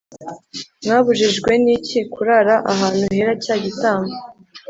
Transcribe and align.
Mwabujijwe 0.83 1.51
n 1.63 1.65
iki 1.75 1.99
kurara 2.13 2.55
ahantu 2.71 3.03
hera 3.15 3.33
cya 3.43 3.55
gitambo 3.63 4.13